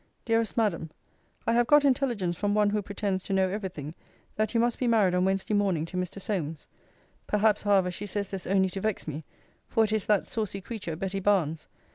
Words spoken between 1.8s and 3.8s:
intelligence from one who pretends to know every